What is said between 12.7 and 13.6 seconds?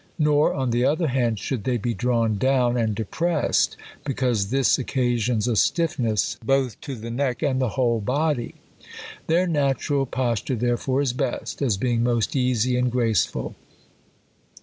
and grace ful.